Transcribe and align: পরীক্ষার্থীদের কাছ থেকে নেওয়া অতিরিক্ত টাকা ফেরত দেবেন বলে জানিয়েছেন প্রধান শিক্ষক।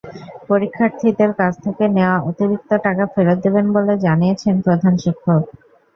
পরীক্ষার্থীদের 0.49 1.31
কাছ 1.39 1.53
থেকে 1.65 1.83
নেওয়া 1.95 2.17
অতিরিক্ত 2.29 2.71
টাকা 2.85 3.03
ফেরত 3.13 3.37
দেবেন 3.45 3.65
বলে 3.75 3.93
জানিয়েছেন 4.05 4.55
প্রধান 4.65 4.93
শিক্ষক। 5.03 5.41